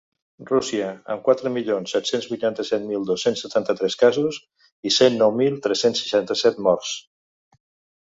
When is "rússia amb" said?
0.51-1.21